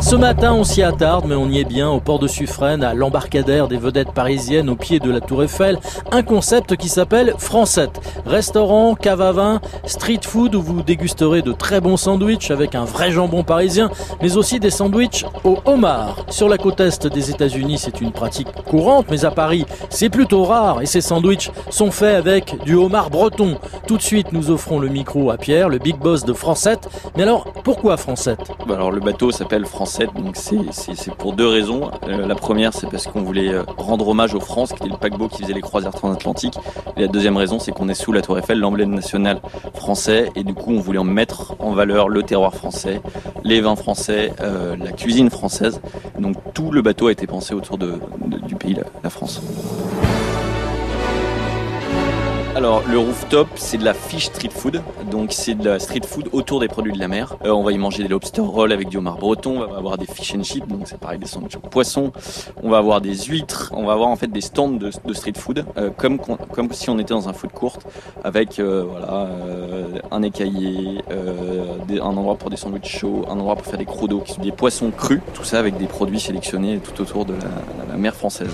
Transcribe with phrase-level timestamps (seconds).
[0.00, 2.94] Ce matin, on s'y attarde, mais on y est bien au port de Suffren, à
[2.94, 5.78] l'embarcadère des vedettes parisiennes au pied de la Tour Eiffel.
[6.12, 8.00] Un concept qui s'appelle Francette.
[8.24, 12.84] Restaurant, cave à vin, street food où vous dégusterez de très bons sandwichs avec un
[12.84, 13.90] vrai jambon parisien,
[14.22, 16.24] mais aussi des sandwichs au homard.
[16.30, 20.44] Sur la côte est des États-Unis, c'est une pratique courante, mais à Paris, c'est plutôt
[20.44, 23.58] rare et ces sandwichs sont faits avec du homard breton.
[23.88, 26.88] Tout de suite, nous offrons le micro à Pierre, le big boss de Francette.
[27.16, 28.40] Mais alors, pourquoi Francette?
[28.66, 31.90] Bah Alors, le bateau s'appelle Francette, donc c'est pour deux raisons.
[32.06, 34.96] Euh, la première, c'est parce qu'on voulait euh, rendre hommage aux France, qui était le
[34.96, 36.58] paquebot qui faisait les croisières transatlantiques.
[36.96, 39.40] Et la deuxième raison, c'est qu'on est sous la Tour Eiffel, l'emblème national
[39.74, 43.00] français, et du coup, on voulait en mettre en valeur le terroir français,
[43.44, 45.80] les vins français, euh, la cuisine française.
[46.18, 49.40] Donc, tout le bateau a été pensé autour du pays, la France.
[52.58, 56.28] Alors le rooftop c'est de la fish street food, donc c'est de la street food
[56.32, 57.36] autour des produits de la mer.
[57.44, 59.96] Euh, on va y manger des lobster rolls avec du homard breton, on va avoir
[59.96, 62.12] des fish and chips, donc c'est pareil des sandwichs au poisson.
[62.60, 65.66] On va avoir des huîtres, on va avoir en fait des stands de, street food,
[65.76, 66.18] euh, comme
[66.72, 67.78] si on était dans un food court,
[68.24, 68.86] avec euh,
[70.10, 74.32] un écaillé, un endroit pour des sandwichs chauds, un endroit pour faire des crocs qui
[74.32, 77.34] sont des poissons crus, tout ça avec des produits sélectionnés tout autour de
[77.88, 78.50] la mer française.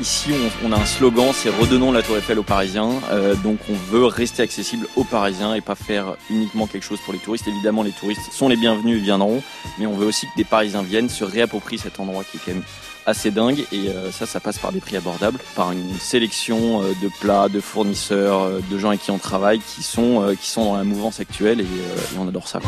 [0.00, 0.30] Ici,
[0.64, 2.90] on, a un slogan, c'est redonnons la Tour Eiffel aux Parisiens.
[3.10, 7.12] Euh, donc, on veut rester accessible aux Parisiens et pas faire uniquement quelque chose pour
[7.12, 7.46] les touristes.
[7.46, 9.42] Évidemment, les touristes sont les bienvenus, ils viendront,
[9.78, 12.52] mais on veut aussi que des Parisiens viennent, se réapproprient cet endroit qui est quand
[12.52, 12.64] même
[13.06, 13.64] assez dingue.
[13.72, 17.48] Et euh, ça, ça passe par des prix abordables, par une sélection euh, de plats,
[17.48, 21.20] de fournisseurs, de gens avec qui on travaille, qui sont qui sont dans la mouvance
[21.20, 21.66] actuelle et,
[22.18, 22.60] on adore ça.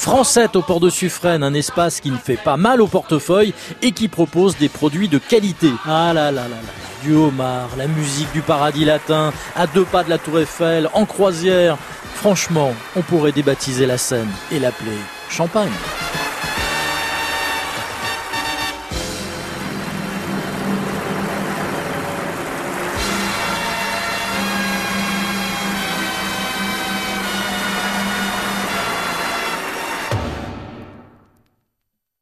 [0.00, 3.92] Francette au port de Suffren, un espace qui ne fait pas mal au portefeuille et
[3.92, 5.70] qui propose des produits de qualité.
[5.84, 10.02] Ah là là là là, du homard, la musique du paradis latin, à deux pas
[10.02, 11.76] de la tour Eiffel, en croisière.
[12.14, 14.96] Franchement, on pourrait débaptiser la scène et l'appeler
[15.28, 15.68] Champagne.